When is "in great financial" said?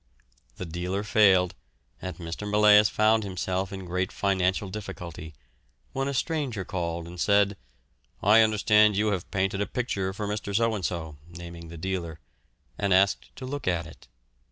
3.71-4.67